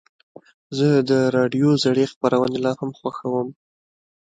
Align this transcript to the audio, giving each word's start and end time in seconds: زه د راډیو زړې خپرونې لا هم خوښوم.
زه 0.77 0.87
د 1.09 1.11
راډیو 1.35 1.69
زړې 1.83 2.05
خپرونې 2.13 2.59
لا 2.65 2.71
هم 2.79 2.91
خوښوم. 2.99 3.47